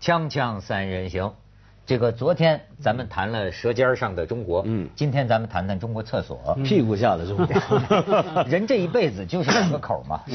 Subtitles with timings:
[0.00, 1.34] 锵锵三人行，
[1.84, 8.44] 这个昨天咱们谈了舌尖上的中国，嗯，今天咱们谈谈中国厕所，屁股下的中国。
[8.48, 10.22] 人这一辈子就是两个口嘛，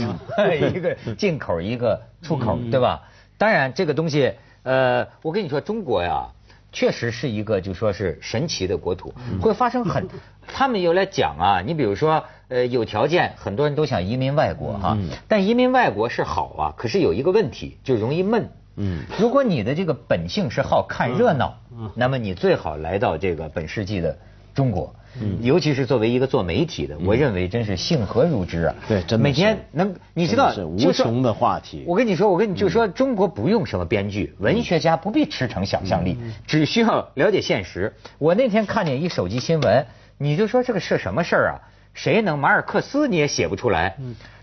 [0.72, 3.10] 一个进口，一个出口，对吧？
[3.40, 6.28] 当然这个东西，呃，我跟你说，中国呀，
[6.72, 10.08] 确实是一个就说是神奇的国土，会发生很，
[10.46, 14.96] 他们又来讲啊，你比如说，呃，有条件，很多人都想移民外国哈，
[15.28, 18.52] 但移民外国是好啊，可是有一个问题，就容易闷。
[18.78, 21.58] 嗯，如果你的这个本性是好看热闹，
[21.96, 24.18] 那么你最好来到这个本世纪的
[24.54, 28.76] 中国，嗯，尤其是作为一个做媒体的，我认为真是幸何如之啊！
[28.88, 31.84] 对，真的每天能，你知道，是无穷的话题。
[31.88, 37.94] 我跟你说，我跟你就说，中国不用什么编剧，文学家不必驰骋想象力，只需要了解现实。
[38.18, 39.86] 我那天看见一手机新闻，
[40.18, 41.62] 你就说这个是什么事儿啊？
[41.94, 43.96] 谁能马尔克斯你也写不出来？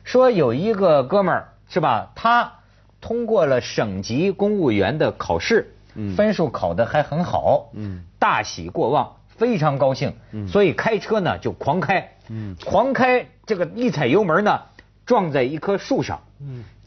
[0.05, 2.12] 说有一个哥们儿是吧？
[2.14, 2.51] 他。
[3.03, 5.75] 通过了省级公务员的考试，
[6.17, 7.70] 分数考得还很好，
[8.19, 10.14] 大喜过望，非常高兴，
[10.48, 12.17] 所以开车呢就狂开，
[12.64, 14.62] 狂开这个一踩油门呢
[15.05, 16.23] 撞在一棵树上。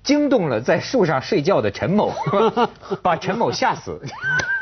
[0.06, 2.14] 惊动了在树上睡觉的陈某，
[3.02, 4.00] 把陈某吓死。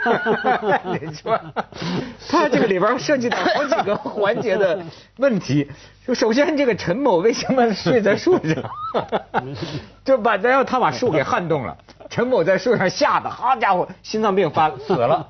[1.02, 1.39] 你说，
[2.30, 4.80] 他这个里边涉及到好几个环节的
[5.17, 5.69] 问题。
[6.08, 8.64] 就首先，这个陈某为什么睡在树上？
[10.05, 11.77] 就把然后他把树给撼动了。
[12.09, 15.27] 陈某在树上吓得，好家伙，心脏病发死了。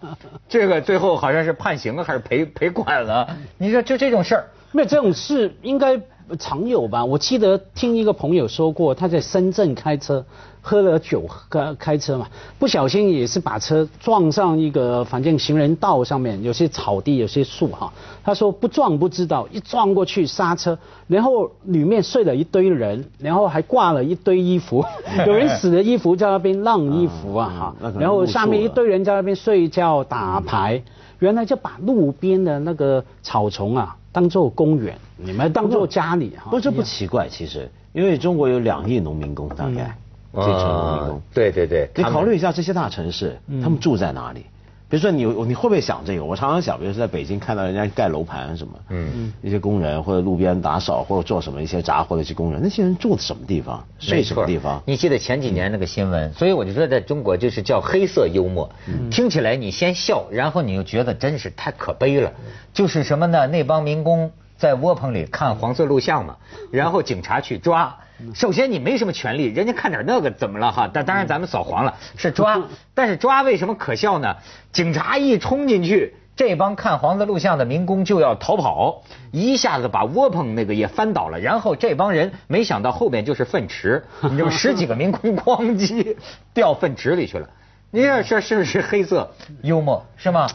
[0.48, 3.28] 这个最后好像是判刑了还是赔赔款了？
[3.58, 6.00] 你说就这种事儿，那这种事应该。
[6.40, 10.24] 常有吧，我记得听一个朋友说过，他在深圳开车，
[10.62, 17.92] 喝了酒开开车嘛，不小心也是把车撞上一个反正行人道上面，有些草地，有些树哈。
[18.24, 24.84] 他说不撞不知道，一撞过去刹车，然后里面睡了一堆人，然后还挂了一堆衣服，
[25.28, 30.82] 有人死的衣服在那边晾衣服啊哈，然后下面一堆人在那边睡觉打牌，
[31.20, 33.98] 原来就把路边的那个草丛啊。
[34.14, 39.98] 当做公园，你们当做家里哈，不这不奇怪，其实因为中国有两亿农民工，大概
[40.32, 44.46] 进城农民工，对对对，你考虑一下这些大城市，他们住在哪里？
[44.94, 46.24] 比如说你你会不会想这个？
[46.24, 53.84] 我常常想，比如说在北京看到人家盖楼盘什么，嗯，一些工人或者路边打扫或者做什么一些杂活的一些工人，那些人住的什么地方？
[53.98, 54.84] 睡什么地方？
[54.86, 56.32] 你记得前几年那个新闻？
[56.34, 58.70] 所以我就说，在中国就是叫黑色幽默，
[59.10, 62.32] 听起来你先笑，然后你又觉得真是太可悲了。
[62.72, 63.48] 就是什么呢？
[63.48, 66.38] 那帮民工在窝棚里看黄色录像嘛，
[66.70, 67.98] 然后警察去抓。
[68.34, 70.90] 首先你没什么权利，人家看点那个怎么了哈？
[70.94, 72.62] 但当然咱们扫黄了，是抓。
[72.94, 74.36] 但是抓为什么可笑呢？
[74.72, 81.40] 警察一冲进去，这帮看黄色录像的民工就要逃跑，一下子把窝棚那个也翻倒了。
[81.40, 86.16] 然后这帮人没想到后面就是粪池， 你这么十几个民工咣叽
[86.54, 87.50] 掉粪池里去了。
[87.92, 89.32] 你说这是不是黑色
[89.62, 90.48] 幽默是吗？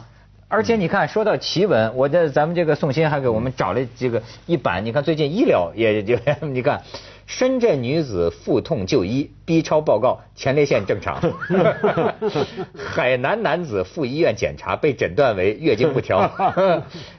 [0.48, 4.84] 而且你看，说到奇闻，我这咱们这个宋鑫还给我们找了这个一版。
[4.84, 6.16] 你看最近医疗也就
[6.48, 6.82] 你看。
[7.28, 11.19] 深圳女子腹痛就医，B 超报告前列腺正常。
[12.76, 16.31] 海南男子赴医院检查，被诊断为月经不调。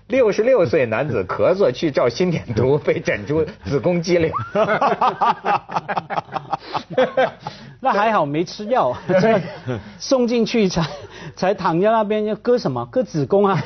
[0.05, 4.31] 六十六岁男子咳嗽去照心电图， 被诊出子宫肌瘤。
[7.81, 8.93] 那还好没吃药，
[9.97, 10.85] 送进去才
[11.35, 12.85] 才躺在那边要割什么？
[12.91, 13.63] 割子宫啊？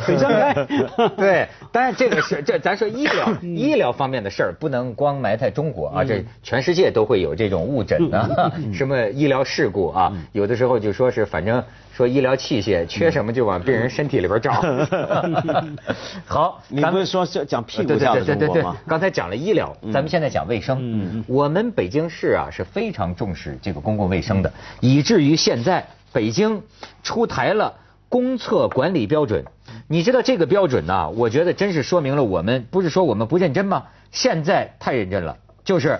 [1.17, 14.51] 对，当然这个是这咱说医疗医疗方面的事儿，不能光埋汰中国啊，这全世界都会有这种误诊的，什么医疗事故啊，有的时候就说是反正说医疗器械缺什么就往病人身体里边照。
[16.25, 18.77] 好，你不是说讲屁股掉的中国吗？
[18.87, 21.23] 刚才讲了医疗，咱们现在讲卫生。
[21.27, 24.03] 我们北京市啊是非常重视这个公共。
[24.03, 26.61] 卫生的，以至于现在北京
[27.03, 27.73] 出台了
[28.09, 29.43] 公厕管理标准。
[29.87, 31.09] 你知道这个标准呢？
[31.11, 33.85] 我觉得真是说明了我们不是说我们不认真吗？
[34.11, 35.99] 现在太认真了，就是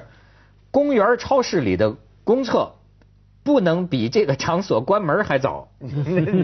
[0.69, 2.73] 公园、超市里的公厕
[3.43, 5.67] 不能比这个场所关门还早。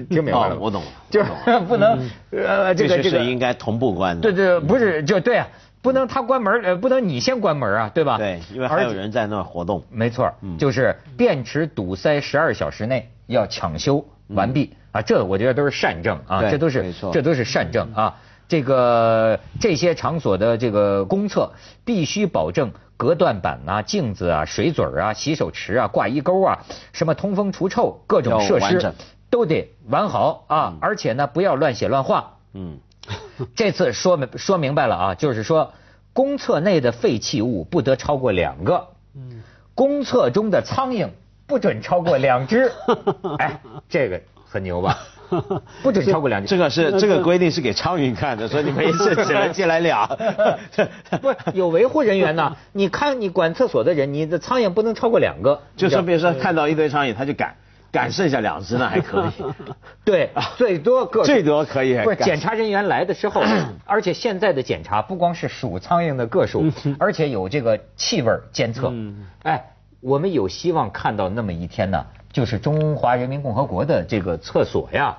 [0.09, 0.57] 听明白了？
[0.59, 1.29] 我懂了，就是
[1.67, 1.99] 不能
[2.31, 4.19] 呃，这个这个应该同步关。
[4.19, 5.47] 对对，不是就对啊。
[5.81, 8.17] 不能他关门，呃，不能你先关门啊，对吧？
[8.17, 9.81] 对，因为还有人在那活动。
[9.89, 18.17] 没错，就是电池堵塞十二小时内要抢修完毕啊，这我觉得都是善政啊，这都是这都是善政啊。
[18.49, 21.53] 这个这些场所的这个公厕
[21.85, 28.93] 必须保证隔断板啊、镜子啊、水嘴啊、洗手池啊、挂衣钩啊，什么通风除臭各种设施
[29.29, 32.33] 都得完好啊，而且呢不要乱写乱画。
[32.53, 32.79] 嗯。
[33.55, 35.73] 这次说明说明白了啊，就是说
[36.13, 39.41] 公厕内的废弃物不得超过两个，嗯
[39.73, 41.09] 公厕中的苍蝇
[41.47, 42.71] 不准超过两只。
[43.39, 44.99] 哎，这个很牛吧？
[45.83, 46.47] 不准超过两斤。
[46.47, 50.05] 这个是这个规定是给苍蝇看的，说你没事只能进来俩。
[51.21, 52.55] 不是有维护人员呢？
[52.73, 55.61] 你看你管厕所的人，你的苍蝇不能超过两个。
[55.75, 57.55] 就是比如说看到一堆苍蝇，他就赶
[57.91, 59.43] 赶剩下两只呢，还可以。
[60.03, 61.97] 对，最多个最多可以。
[62.03, 63.41] 不是检查人员来的时候，
[63.85, 66.65] 而且现在的检查不光是数苍蝇的个数，
[66.99, 68.93] 而且有这个气味监测。
[69.43, 69.71] 哎，
[70.01, 72.05] 我们有希望看到那么一天呢。
[72.31, 75.17] 就是中华人民共和国的这个厕所呀，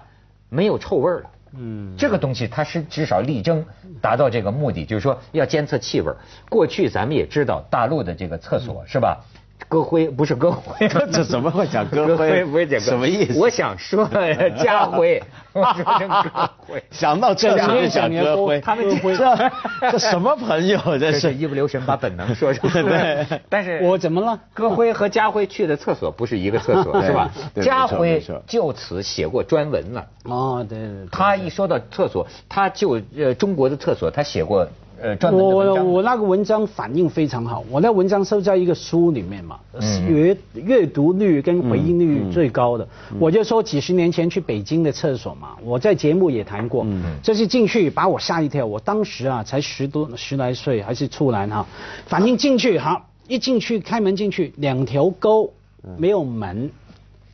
[0.48, 1.30] 没有臭味了。
[1.56, 3.64] 嗯，这个东西它是至少力争
[4.00, 6.12] 达到这个目的，就是说要监测气味。
[6.48, 9.24] 过去咱们也知道大陆的这个厕所是吧？
[9.68, 12.44] 搁灰不是歌辉， 这怎么会讲歌辉？
[12.44, 13.38] 不是讲什么意思？
[13.38, 14.08] 我想说
[14.62, 15.22] 家灰，
[15.52, 16.82] 我说成搁灰。
[16.90, 19.50] 想到这就想搁灰，他们这
[19.92, 20.78] 这什么朋友？
[20.98, 22.82] 这是一不留神把本能说出来。
[22.82, 24.38] 对，但是我怎么了？
[24.54, 27.30] 歌辉和家辉去的厕所不是一个厕所是吧？
[27.62, 30.06] 家辉就此写过专文了。
[30.24, 31.06] 哦，对对。
[31.12, 34.66] 他一说到厕所，他就呃中国的厕所，他写过。
[35.02, 39.58] 呃，我我我那个文章反应非常好，我那文章收在一个书里面嘛，
[40.06, 42.86] 阅阅读率跟回应率最高的，
[43.18, 46.86] 我就说几十年前去北京的厕所嘛，我在节目也谈过，
[47.22, 51.66] 这是进去把我吓一跳，我当时啊才十多十来岁，还是处男哈，
[52.06, 55.50] 反应进去好一进去开门进去两条沟
[55.96, 56.70] 没有门。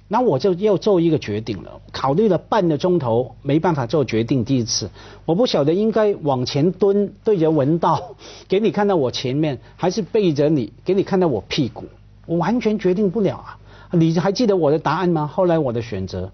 [0.09, 4.45] 那我就要做一个决定了，考虑了半个钟头，没办法做决定。
[4.45, 4.89] 第一次，
[5.25, 8.15] 我不晓得应该往前蹲对着文道，
[8.47, 11.85] 给你看到我前面，还是背着你给你看到我屁股，
[12.27, 13.59] 我完全决定不了啊！
[13.91, 15.27] 你还记得我的答案吗？
[15.27, 16.31] 后来我的选择，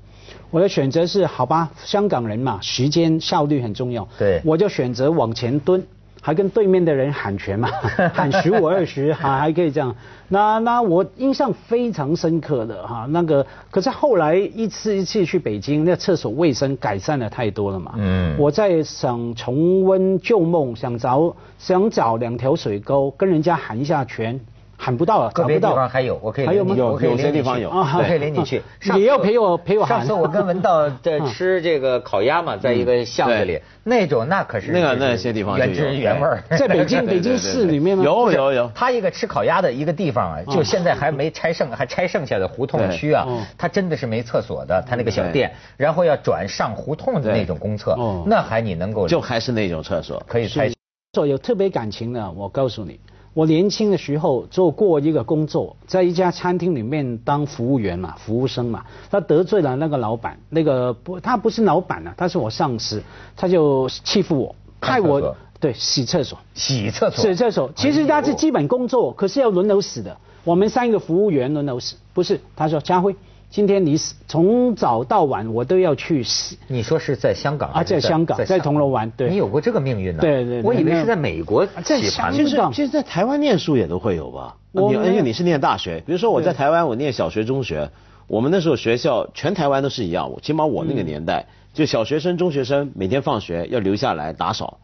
[0.50, 5.82] 我的选择是好吧，香港人嘛，时间效率很重要，对，我就选择往前蹲。
[6.24, 7.68] 还跟对面的人喊拳嘛，
[8.14, 9.94] 喊十五二十，还还可以这样。
[10.28, 17.94] 那那我印象非常深刻的哈，那个可是后来一次一次去北京，那厕所卫生改善了太多了嘛。
[17.96, 18.36] 嗯。
[18.38, 24.40] 我在想重温旧梦，想找想找两条水沟，跟人家喊一下拳。
[24.82, 26.74] 喊不到啊，个别地方还有，我可以还有吗？
[26.76, 28.60] 有有些地方有，我可以领你去。
[28.98, 36.42] 也要陪我陪我上次我跟文道 在吃这个烤鸭嘛，在一个巷子里，那种那可是那个那些地方原汁原味儿。
[36.58, 38.02] 在北京 北京市里面吗？
[38.02, 38.72] 有有有。
[38.74, 43.24] 他一个吃烤鸭的一个地方啊，就现在还没拆剩，还拆剩下的胡同区啊，
[43.56, 47.96] 他真的是没厕所的，他那个小店，然后要转上胡同的那种公厕，
[48.26, 50.20] 那还你能够就还是那种厕所。
[50.26, 50.72] 可以拆。
[51.14, 52.98] 所有特别感情的，我告诉你。
[53.34, 58.84] 我年轻的时候做过一个工作，在一家餐厅里面当服务员嘛，服务生嘛。
[59.10, 63.02] 他得罪了那个老板，那个不，他不是老板啊，他是我上司，
[63.34, 67.70] 他就欺负我，害我对洗厕所，洗厕所，洗厕所。
[67.74, 70.18] 其实他是基本工作，可是要轮流死的。
[70.44, 72.40] 我们三个服务员轮流死，不是？
[72.54, 73.16] 他说家辉。
[73.52, 76.58] 今天你从早到晚我都要去洗。
[76.68, 77.84] 你说是在香港啊？
[77.84, 79.12] 在香港，在铜锣湾。
[79.14, 79.28] 对。
[79.28, 80.22] 你有过这个命运呢？
[80.22, 80.62] 对对。
[80.62, 81.66] 我以为是在美国。
[81.84, 82.72] 在香港。
[82.72, 84.56] 其实，在台湾念书也都会有吧？
[84.70, 87.90] 你因为你是念大学，比如说我在台湾，我念小学、中学，
[88.26, 90.32] 我们那时候学校全台湾都是一样。
[90.40, 91.44] 起码我那个年代，
[91.74, 94.78] 就小学生、中学生每天放学要留下来打扫。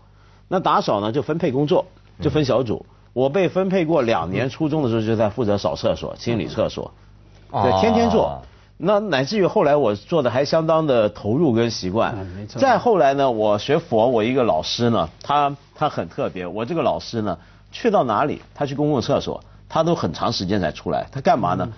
[0.47, 1.87] 那打扫呢，就分配工作，
[2.21, 2.85] 就分小组。
[3.15, 6.93] 我被分配过两年，初中的时候就在负责扫厕所、清理厕所，
[7.51, 8.39] 对，天天做。
[8.81, 12.17] 那乃至于后来我做的还相当的投入跟习惯。
[12.37, 12.61] 没错。
[12.61, 16.47] 再后来呢，我学佛，我一个老师呢，他他很特别。
[16.47, 17.37] 我这个老师呢，
[17.73, 21.09] 去到哪里，他去公共厕所，他都很长时间才出来。
[21.11, 21.69] 他干嘛呢？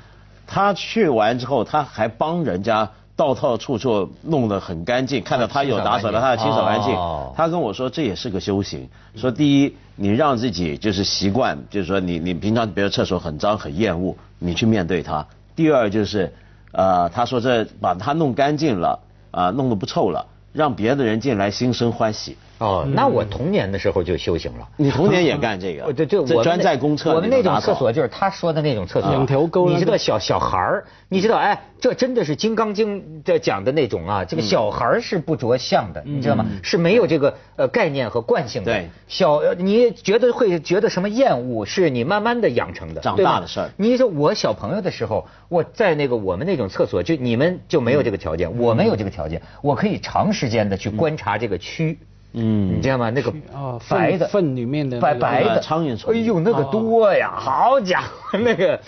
[0.46, 6.94] 他去完之后，他还帮人家道套处处弄得很干净，看到他有打扫的，他要清扫干净。
[7.34, 8.86] 他跟我说，这也是个修行。
[9.16, 15.26] 说第一，你让自己就是习惯，就是说你你平常比如厕所很脏很厌恶，你去面对它。
[15.56, 16.30] 第二就是。
[16.72, 19.00] 呃，他说这把它弄干净了，
[19.30, 22.36] 啊，弄得不臭了，让别的人进来心生欢喜。
[22.60, 24.68] 哦，那我童年的时候就修行了。
[24.76, 25.90] 你童年也干这个？
[25.94, 27.14] 对，就我专在公厕。
[27.14, 29.10] 我们那种厕所就是他说的那种厕所。
[29.10, 29.70] 两条沟。
[29.70, 36.44] 你知道小小孩儿，你知道哎，这真的是《金刚经》的讲的那种啊，这个小孩儿是不着相的，你知道吗？
[36.62, 38.70] 是没有这个呃概念和惯性的。
[38.70, 38.90] 对。
[39.08, 43.00] 小，你觉得会觉得什么厌恶，是你慢慢的养成的。
[43.00, 43.70] 长大的事儿。
[43.78, 51.96] 你说我小朋友的时候，我在那个我们那种厕所，就你们就没有这个条件，我们有这个条件，我可以长时间的去观察这个蛆。
[52.32, 53.10] 嗯，你知道吗？
[53.10, 57.32] 那个哦白的粪里面的白白的苍蝇虫，哎呦，那个多呀！
[57.36, 58.80] 好家伙， 那个，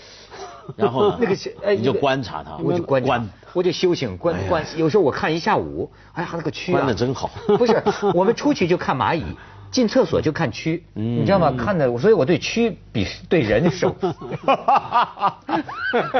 [0.77, 1.37] 然后 那个
[1.73, 3.23] 你就观察它，我就观察，
[3.53, 4.65] 我就修行观观。
[4.77, 7.31] 有时候我看一下午，哎呀，那个蛆观的真好。
[7.59, 7.83] 不是，
[8.15, 9.25] 我们出去就看蚂蚁，
[9.73, 11.53] 进厕所就看蛆，你知道吗？
[11.59, 13.95] 看的，所以我对蛆比对人熟。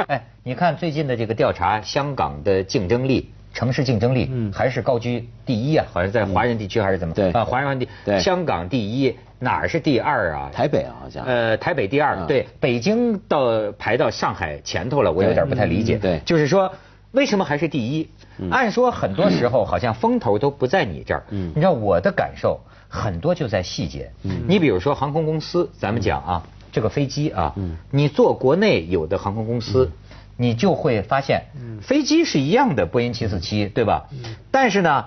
[0.07, 3.31] 哎，你看最近的这个调查，香港的竞争力。
[3.53, 7.13] 城市竞争力还是高居第一啊，好像在华人地区还是怎么？
[7.13, 10.49] 对啊，华人地，对香港第一，哪儿是第二啊？
[10.51, 11.23] 台北啊，好像。
[11.23, 15.97] 呃，台北第二，对，北京到排到上海前头了，我有点不太理解。
[15.97, 16.73] 对，就是说
[17.11, 18.09] 为什么还是第一？
[18.49, 21.23] 按说很多时候好像风头都不在你这儿。
[21.29, 24.11] 嗯，你知道我的感受很多就在细节。
[24.23, 29.91] 嗯，你比如说航空公司，咱们讲啊，这个飞机啊，嗯，你坐国内有的航空公司。
[30.37, 31.45] 你就会发现，
[31.81, 34.09] 飞机是一样的波音七四七，对吧？
[34.51, 35.05] 但是呢，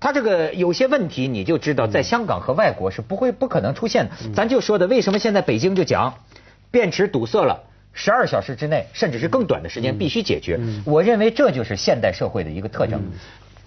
[0.00, 4.12] 它这个有些问题，你就知道在香港和外国是不会不可能出现的。
[4.34, 6.14] 咱就说的，为什么现在北京就讲，
[6.70, 10.58] 便池堵塞了，十二小时之内，甚至是更短的时间必须解决。
[10.84, 13.00] 我认为这就是现代社会的一个特征，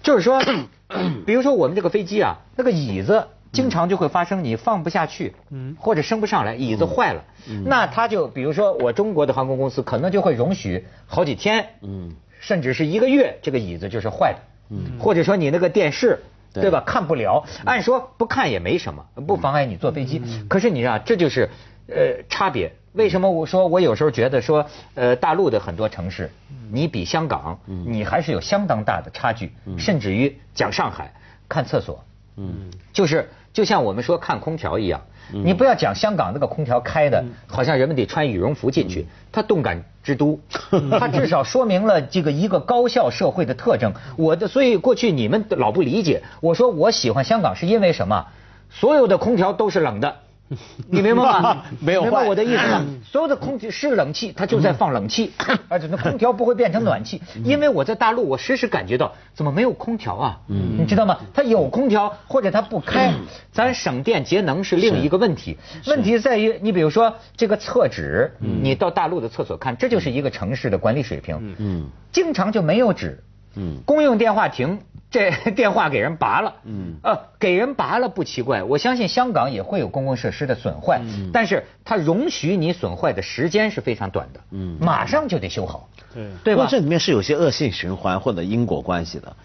[0.02, 0.42] 就是说，
[1.26, 3.26] 比如说我们这个飞机啊，那个椅子。
[3.52, 14.38] 经常就会发生你放不下去，嗯，或者升不上来，椅子坏了，嗯，那他就比如说我中国的航空公司可能就会容许好几天，嗯，甚至是一个月，这个椅子就是坏的，
[14.70, 16.18] 嗯，或者说你那个电视，
[16.52, 16.70] 对。
[16.70, 21.48] 吧，看不了，按说不看也没什么，不妨碍你坐飞机，可是你知道这就是
[21.88, 26.30] 呃差别，为什么我说我有时候觉得说呃大陆的很多城市，
[26.70, 31.14] 你比香港，你还是有相当大的差距，甚至于讲上海
[31.48, 32.04] 看厕所，
[32.36, 33.30] 嗯，就是。
[33.52, 35.00] 就像我们说看空调一样，
[35.32, 39.06] 你不要讲香港那个空调开的，好像人们得穿羽绒服进去。
[39.32, 40.38] 它动感之都，
[40.98, 43.92] 它至少说明了这个一个高效社会的特征。
[44.16, 48.26] 我的所以过去你们老不理解，我说我喜欢香港是因为什么？
[48.70, 50.16] 所有的空调都是冷的。
[50.88, 51.62] 你明白吗？
[51.80, 52.84] 没有明白我的意思吗？
[53.04, 55.32] 所有的空气是冷气，它就在放冷气，
[55.68, 57.20] 而且那空调不会变成暖气。
[57.44, 60.40] 因为我在大陆，我时时感觉到怎么没有空调啊？
[60.78, 61.18] 你知道吗？
[61.34, 63.12] 它有空调或者它不开，
[63.52, 65.58] 咱省电节能是另一个问题。
[65.86, 71.54] 问题在于，你比如说这个厕纸，你到大陆的厕所看，这就是一个城市的管理水平。
[71.58, 73.22] 嗯，经常就没有纸。
[73.56, 74.78] 嗯，公用电话亭。
[75.10, 86.66] 这 电话给人拔了，嗯，呃，给人拔了不奇怪，我相信香港也会有公共设施的损坏，嗯，但是它容许你损坏的时间是非常短的，嗯，马上就得修好，对，对吧？
[86.68, 89.36] 这里面是有些恶性循环或者因果关系的，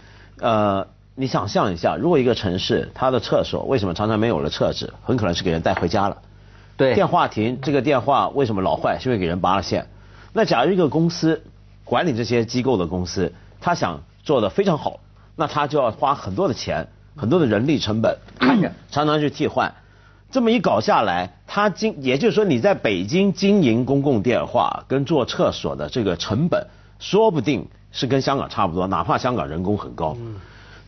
[0.42, 6.18] 呃，你想象一下，如果一个城市它的厕所为什么常常没有了厕纸，很可能是给人带回家了，
[6.76, 9.88] 对，电话亭这个电话为什么老坏，是因为给人拔了线，
[10.34, 11.42] 那假如一个公司
[11.86, 13.32] 管理这些机构的公司，
[13.64, 15.00] 他想做的非常好。
[15.36, 19.74] 那他就要花很多的钱，很多的人力成本，看着常常去替换，
[20.30, 26.68] 这么一搞下来，他经也就是说你在北京经营公共电话跟做厕所的这个成本，
[27.00, 30.16] 说不定是跟香港差不多，哪怕香港人工很高。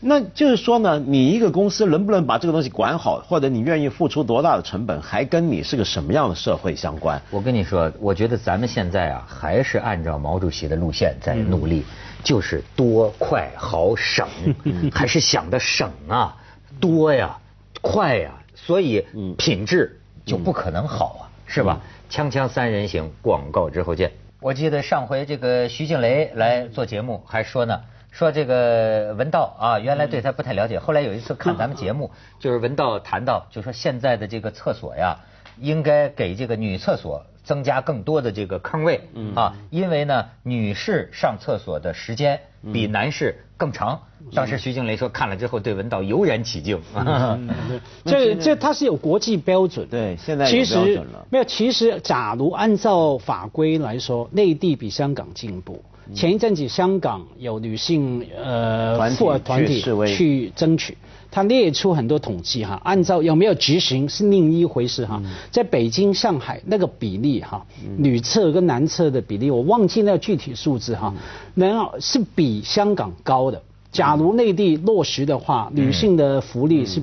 [0.07, 7.19] 那就是说呢，你一个公司能不能把这个东西管好，或者你愿意付出多大的成本，还跟你是个什么样的社会相关。
[7.31, 11.83] 我跟你说，我觉得咱们现在啊，还是按照毛主席的路线在努力。
[12.24, 14.27] 就是多快好省，
[14.91, 16.35] 还是想的省啊，
[16.79, 17.38] 多呀，
[17.81, 19.05] 快呀，所以
[19.38, 21.79] 品质就不可能好啊，是吧？
[22.09, 24.12] 锵锵三人行，广告之后见。
[24.39, 27.81] 我记得上回这个徐静蕾来做节目，还说呢，
[28.15, 35.17] 说这个文道啊，原来对他不太了解，后来有一次看咱们节目， 就是文道谈到，就说现在的这个厕所呀，
[35.60, 37.22] 应该给这个女厕所。
[37.45, 42.39] 增加更多的这个坑位啊，因为呢，女士上厕所的时间
[42.74, 44.01] 比男士更长。
[44.34, 46.81] 当时徐静蕾说看了之后对文道油然起敬。
[48.03, 49.88] 这这它是有国际标准。
[49.88, 51.00] 对，现在其实。
[51.29, 55.84] 没有，其实假如按照法规来说，内地比香港进步。
[56.13, 58.97] 前一阵子香港有女性呃
[59.39, 59.83] 团体
[60.15, 60.97] 去争取。
[61.31, 65.21] 他列出很多统计哈，按照有没有执行是另一回事哈。
[65.51, 67.65] 在北京、上海那个比例哈，
[67.97, 71.13] 女厕跟男厕的比例我忘记那具体数字哈，
[71.53, 73.62] 然后是比香港高的。
[73.91, 77.01] 假如内地落实的话，女性的福利是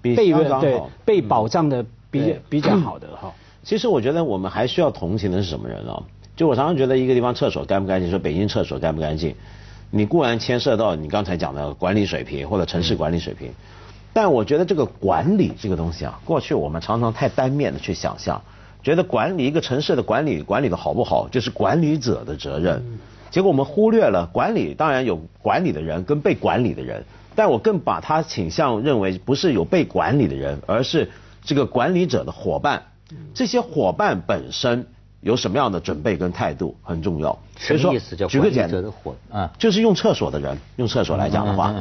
[0.00, 3.30] 被对被保障的比比较好的哈。
[3.62, 6.02] 其实我觉得我们还需要同情的是什么人啊？
[6.36, 9.34] 就我常常觉得一个地方厕所干不干净，说北京厕所干不干净。
[9.90, 13.52] 你固然牵涉到你刚才讲的管理水平或者城市管理水平，
[14.12, 18.42] 但我觉得这个管理这个东西啊，过去我们常常太单面的去想象，
[18.82, 22.82] 觉得管理一个城市的管理管理的好不好，就是管理者的责任。
[23.30, 31.10] 结果我们忽略了管理，当然有管理的人跟被管理的人，但我更把它倾向认为不是有被管理的人，而是
[31.44, 32.82] 这个管理者的伙伴。
[33.32, 34.86] 这些伙伴本身。
[35.26, 37.36] 有什么样的准备跟态度很重要。
[37.56, 38.14] 什么意思？
[38.14, 38.90] 叫举个简单的
[39.58, 41.74] 就是用厕所的人，用厕所来讲的话，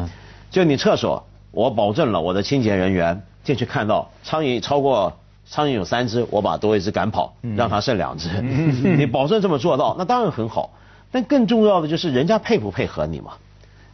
[0.50, 5.14] 就你厕所，我保证了我的清洁人员进去看到苍蝇超过
[5.46, 8.30] 苍蝇有三只，我把多一只赶跑，让它剩两只。
[8.42, 10.72] 你保证这么做到，那当然很好。
[11.12, 13.34] 但更重要的就是人家配不配合你嘛？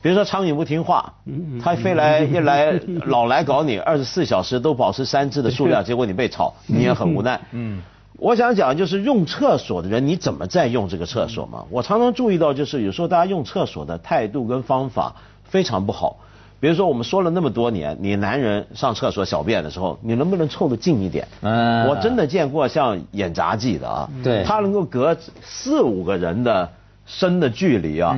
[0.01, 1.13] 比如说苍蝇不听话，
[1.61, 2.71] 它飞来一来
[3.05, 7.39] 老来搞你，二十四小时都保持三只的数量， 结果你被炒，你也很无奈。
[7.51, 7.81] 嗯，
[8.21, 11.65] 我想讲就是用厕所的人，你怎么在用这个厕所嘛？
[11.71, 16.17] 我常常注意到，就是有时候大家用厕所的态度跟方法非常不好。
[16.59, 21.27] 比如说我们说了那么多年，你男人上厕所小便的时候，你能不能凑得近一点？
[21.41, 26.69] 嗯，我真的见过像演杂技的啊，对，他能够隔四五个人的。
[27.05, 28.15] 深的距离啊，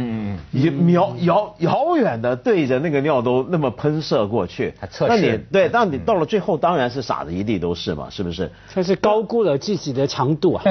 [0.91, 4.73] 遥遥遥远的对着那个尿兜那么喷射过去，
[5.07, 8.51] 那你对，那你到了最后当然是洒的一地都是嘛，是不是？
[8.71, 10.63] 他是高估了自己的长度啊，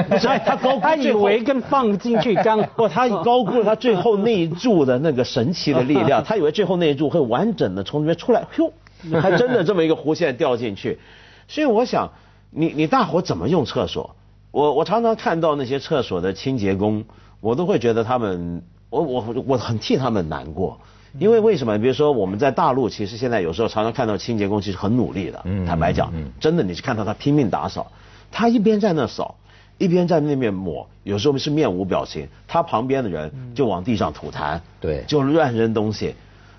[0.45, 8.71] 他高他以为跟放进去刚， 不，他高估了他最后那一柱的那个神奇的力量， 他以为最后那一柱会完整的从里面出来，哟，
[9.19, 10.99] 还真的这么一个弧线掉进去，
[11.47, 12.09] 所以我想，
[12.51, 14.15] 你你大伙怎么用厕所？
[14.51, 17.03] 我我常常看到那些厕所的清洁工。
[17.43, 20.79] 我都会觉得他们，我我我很替他们难过，
[21.19, 21.77] 因为为什么？
[21.77, 27.91] 比如说我们在大陆，其实现在有时候常常看到清洁工其实很努力的，坦白讲，真的你是看到他拼命打扫，
[28.31, 29.35] 他一边在那扫，
[29.77, 36.15] 一边在那边抹，有时候是面无表情，他旁边的人就往地上吐痰，对，就乱扔东西，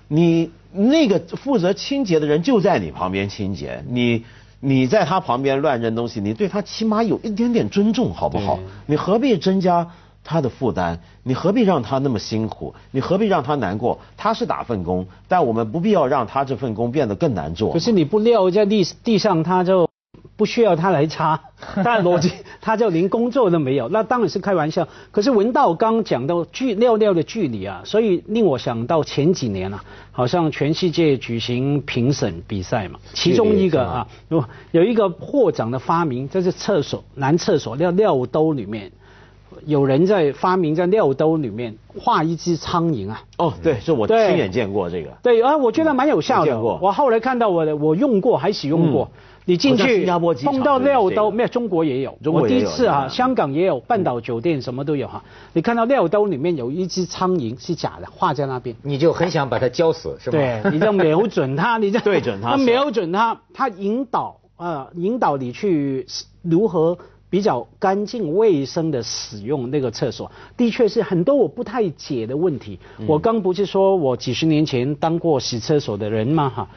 [0.07, 4.23] 你那个负责清洁的人就在你旁边清洁，你
[4.59, 8.59] 你在他旁边乱扔东西，你对他起码有一点点尊重好不好？
[8.85, 9.89] 你何必增加？
[10.27, 12.73] 他的负担，你何必让他那么辛苦？
[12.89, 13.99] 你何必让他难过？
[14.17, 17.71] 他是打份工，但我们不必要让他这份工变得更难做。
[17.71, 19.87] 可是你不撂在地地上，他就
[20.35, 21.39] 不需要他来擦。
[21.83, 23.87] 但逻辑，他就连工作都没有。
[23.89, 24.87] 那当然是开玩笑。
[25.11, 38.91] 可是文道刚讲到距尿尿的距离啊，所以令我想到前几年啊，好像全世界举行评审比赛嘛，其中一个啊，有有一个获奖的发明，就是厕所男厕所尿尿兜里面。
[39.65, 43.23] 有人在发明在尿兜里面画一只苍蝇啊！
[43.37, 45.09] 哦，对，是我亲眼见过这个。
[45.23, 46.59] 对啊，我觉得蛮有效的。
[46.61, 49.09] 我后来看到我的，我用过，还使用过。
[49.47, 50.05] 你进去
[50.43, 51.49] 碰到尿兜，没有？
[51.49, 52.17] 中国也有。
[52.23, 55.23] 我第一次啊，香港也有，半岛酒店什么都有哈。
[55.53, 60.37] 你看到尿兜里面有一只苍蝇是假的，画在那边，你就很想把它浇死，是吧？
[60.37, 66.07] 对，你就瞄准它， 你就对准它，瞄准它，它引导啊，引导你去
[66.41, 66.97] 如何。
[67.35, 72.79] 比较干净卫生的使用那个厕所，的确是很多我不太解的问题。
[73.05, 76.49] 我刚不是说我几十年前当过洗厕所的人吗？
[76.49, 76.69] 哈，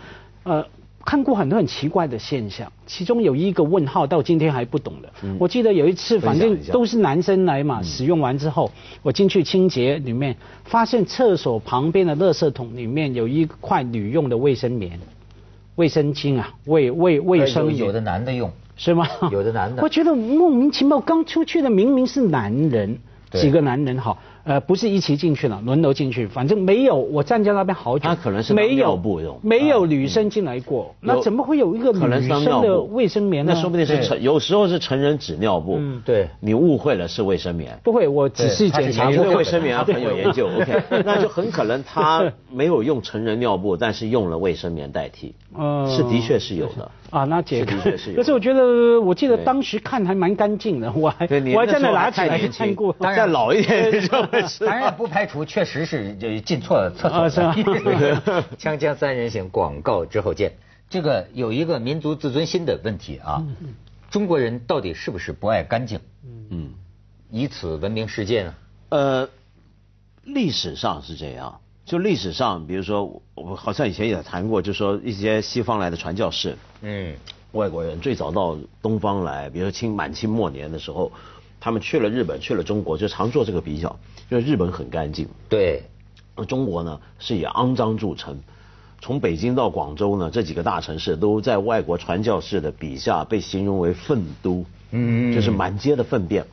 [0.43, 0.67] 呃，
[1.05, 5.09] 看过很多很奇怪的现象，其中有一个问号到今天还不懂的。
[5.39, 8.69] 我记得有一次，反正都是男生来嘛，使用完之后，
[9.05, 14.99] 我进去清洁里面，发现厕所旁边的垃圾桶里面有一块女用的卫生棉、
[15.79, 18.51] 卫生巾啊，卫卫卫生有的男的用。
[18.81, 19.05] 是吗？
[19.33, 22.97] 有的男的，我觉得莫名其妙，刚出去的明明是男人，
[23.33, 24.17] 几个男人哈。
[24.49, 26.97] 呃，不是一起进去了，轮流进去，反正没有。
[26.97, 30.95] 我站在那边好久，他可能是没有布用，没有女生进来过。
[31.03, 33.53] 那怎么会有一个女生的卫生棉呢？
[33.55, 35.77] 那说不定是成，有时候是成人纸尿布。
[35.79, 37.79] 嗯，对，你误会了是卫生棉。
[37.85, 40.49] 不会，我仔细检查过卫生棉很有研究。
[40.57, 45.35] OK，那就很可能他没有用成人尿布，但是用了卫生棉代替。
[45.55, 46.91] 嗯，是的确是有的。
[47.11, 48.17] 啊，那解的确是有。
[48.17, 52.95] 可是我觉得，我记得当时看还蛮干净的，我还我还真的拿起来看过。
[52.99, 54.09] 再老一点。
[54.61, 57.29] 当然不排除确实是就进错厕所。
[57.29, 57.41] 是
[58.59, 60.53] 锵锵三人行广告之后见。
[60.91, 63.45] 这个有一个民族自尊心的问题啊，
[64.11, 66.01] 中国人到底是不是不爱干净？
[66.51, 66.73] 嗯，
[67.31, 68.55] 以此闻名世界呢？
[68.89, 69.29] 呃，
[70.25, 71.61] 历史上是这样。
[71.85, 77.15] 就历史上，比如说我好像以前也谈过，就说一些西方来的传教士，嗯，
[77.53, 81.13] 外国人最早到东方来，比如说清满清末年的时候。
[81.61, 83.99] 他们去了日本，去了中国，就常做这个比较，
[84.31, 85.83] 因为日本很干净，对，
[86.37, 88.41] 而中国呢是以肮脏著称。
[89.01, 96.47] 从北京到广州呢，这几个大城市都在外国传教士的笔下被形容为粪都，嗯，就是满街的粪便，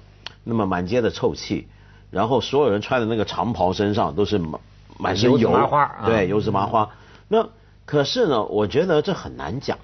[0.43, 1.67] 那么满街的臭气，
[2.11, 4.59] 然后所有人穿的那个长袍身上都是满
[4.97, 6.89] 满身油，麻花，对，油脂麻花。
[7.27, 7.49] 那
[7.85, 9.77] 可是呢，我觉得这很难讲，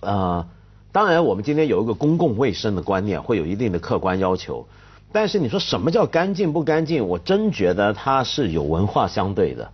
[0.00, 0.46] 呃。
[0.92, 4.66] 当然，我们今天有一个公共卫生的观念，会有一定的客观要求。
[5.10, 7.08] 但是你说什么叫干净不干净？
[7.08, 9.70] 我真觉得它是有文化相对的，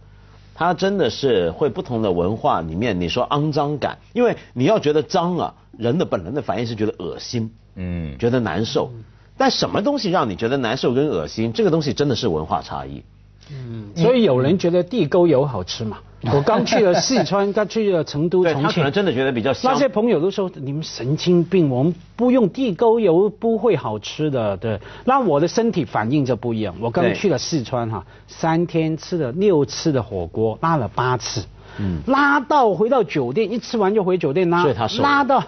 [0.55, 8.93] 它真的是会不同的文化里面，你说肮脏感，因为你要觉得脏啊，人的本能的反应是觉得恶心，嗯，觉得难受。
[9.37, 11.53] 但什么东西让你觉得难受跟恶心？
[11.53, 13.03] 这个东西真的是文化差异。
[13.51, 15.99] 嗯，所以有人觉得地沟油好吃嘛？
[16.33, 19.73] 我刚去了四川，刚去了成都、 重庆，他可能真的觉得比较香。
[19.73, 24.57] 那些朋友都说你们神经病，我们不用地沟油不会好吃的。
[24.57, 26.75] 对，那我的身体反应就不一样。
[26.81, 31.45] 我刚去了四川哈，三天吃了六次的火锅，拉了八次，
[31.79, 34.67] 嗯，拉到回到酒店，一吃完就回酒店拉，
[35.01, 35.45] 拉到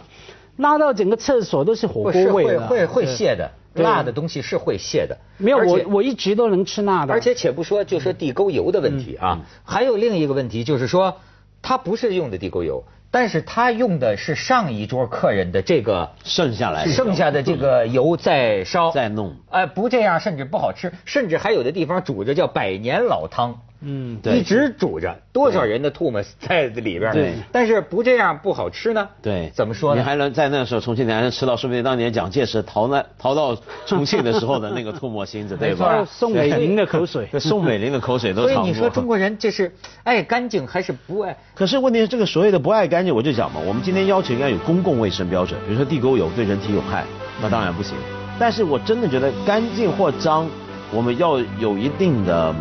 [0.56, 3.50] 拉到整个厕所都是火锅味会会会泄的。
[3.74, 7.12] 辣的东西是会泄的，没有我我一直都能吃辣的。
[7.12, 11.18] 而且且不说，就说地沟油的问题啊，还有另一个问题就是说，
[11.62, 18.90] 他不是用的地沟油，但是他用的是上一桌客人的这个剩下来剩下的这个油在烧。
[18.90, 23.60] 再弄，哎，不这样甚至不好吃，甚至还有的地方煮着叫百年老汤。
[23.82, 29.08] 嗯，对，一直煮着，多少人的唾沫在里边对，但是不这样不好吃呢。
[29.22, 30.00] 对，怎么说呢？
[30.00, 36.04] 你还能在那时候重庆，你还能吃到说不定当年蒋介石逃难逃到重庆的时候的那个唾沫星子， 对吧？
[36.04, 41.36] 宋美龄的口水，宋美龄的口水都所以你说中国人这是爱干净还是不爱？
[41.54, 47.04] 可是问题是这个所谓的不爱干净，我就讲嘛，我们今天要求应该有公共卫生标准，比如说地沟油对人体有害，
[47.40, 47.96] 那当然不行。
[48.38, 50.46] 但是我真的觉得干净或脏，
[50.92, 52.54] 我们要有一定的。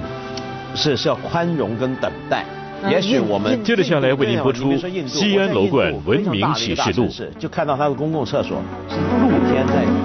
[0.75, 2.45] 是是要宽容跟等待，
[2.89, 4.75] 也许我们接着下来为您播出
[5.07, 9.98] 西安楼冠文明启示录，就看到它的公共厕所是露天在。